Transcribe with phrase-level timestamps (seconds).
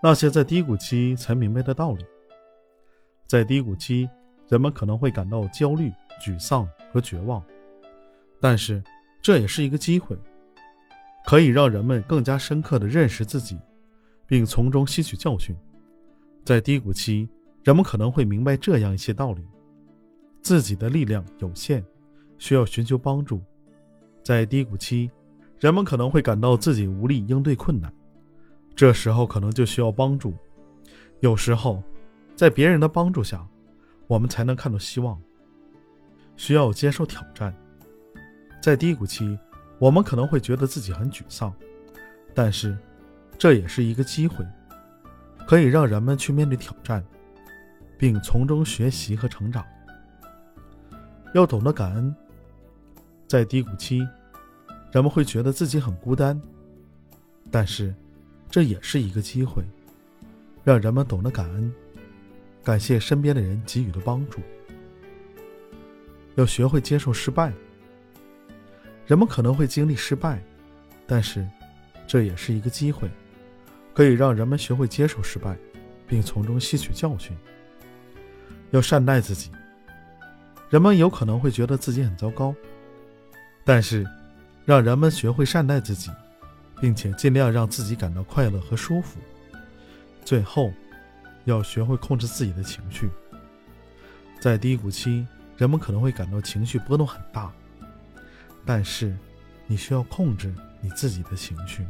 [0.00, 2.04] 那些在低谷期才明白的道理。
[3.26, 4.08] 在低谷期，
[4.48, 5.92] 人们可能会感到焦虑、
[6.24, 7.42] 沮丧和绝望，
[8.40, 8.82] 但是
[9.20, 10.16] 这也是一个机会，
[11.26, 13.58] 可以让人们更加深刻地认识自己，
[14.26, 15.54] 并从中吸取教训。
[16.44, 17.28] 在低谷期，
[17.64, 19.44] 人们可能会明白这样一些道理：
[20.40, 21.84] 自己的力量有限，
[22.38, 23.42] 需要寻求帮助。
[24.22, 25.10] 在低谷期，
[25.58, 27.92] 人们可能会感到自己无力应对困难。
[28.78, 30.32] 这时候可能就需要帮助。
[31.18, 31.82] 有时候，
[32.36, 33.44] 在别人的帮助下，
[34.06, 35.20] 我们才能看到希望。
[36.36, 37.52] 需要接受挑战。
[38.62, 39.36] 在低谷期，
[39.80, 41.52] 我们可能会觉得自己很沮丧，
[42.32, 42.78] 但是
[43.36, 44.46] 这也是一个机会，
[45.44, 47.04] 可以让人们去面对挑战，
[47.98, 49.66] 并从中学习和成长。
[51.34, 52.14] 要懂得感恩。
[53.26, 54.06] 在低谷期，
[54.92, 56.40] 人们会觉得自己很孤单，
[57.50, 57.92] 但是。
[58.50, 59.62] 这也是一个机会，
[60.64, 61.72] 让人们懂得感恩，
[62.64, 64.40] 感谢身边的人给予的帮助。
[66.36, 67.52] 要学会接受失败。
[69.06, 70.42] 人们可能会经历失败，
[71.06, 71.46] 但是
[72.06, 73.10] 这也是一个机会，
[73.94, 75.56] 可以让人们学会接受失败，
[76.06, 77.36] 并从中吸取教训。
[78.70, 79.50] 要善待自己。
[80.68, 82.54] 人们有可能会觉得自己很糟糕，
[83.64, 84.06] 但是
[84.66, 86.10] 让人们学会善待自己。
[86.80, 89.18] 并且尽量让自己感到快乐和舒服。
[90.24, 90.72] 最后，
[91.44, 93.08] 要学会控制自己的情绪。
[94.40, 95.26] 在低谷期，
[95.56, 97.50] 人们可能会感到情绪波动很大，
[98.64, 99.16] 但是
[99.66, 101.86] 你需要控制你自己的情绪。